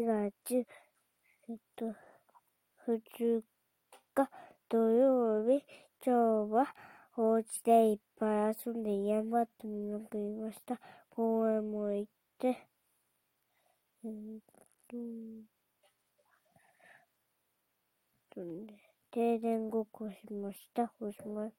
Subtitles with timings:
[0.00, 0.66] 月、
[1.50, 1.94] えっと、
[2.86, 3.44] 二
[4.14, 4.30] 日
[4.70, 5.62] 土曜日、
[6.02, 6.74] 今日は
[7.18, 10.80] お家でいっぱい遊んで山とって見まくりました。
[11.10, 12.66] 公園も行って、
[14.02, 14.40] えー、っ
[14.88, 14.96] と、
[18.34, 18.66] とね、
[19.10, 20.90] 停電ごっこしました。
[21.00, 21.52] おしまい。